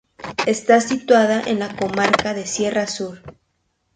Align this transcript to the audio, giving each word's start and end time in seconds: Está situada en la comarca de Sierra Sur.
Está 0.47 0.81
situada 0.81 1.43
en 1.45 1.59
la 1.59 1.75
comarca 1.77 2.33
de 2.33 2.47
Sierra 2.47 2.87
Sur. 2.87 3.21